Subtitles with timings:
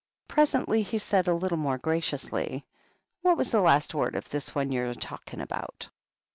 [0.27, 2.65] Presently he said, a little more graciously,
[3.21, 5.89] "What was the last word of this one you're a talking about?"